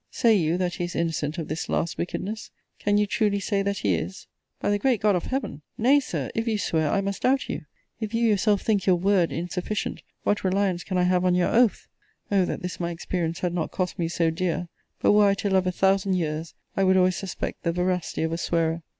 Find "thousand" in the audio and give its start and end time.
15.71-16.13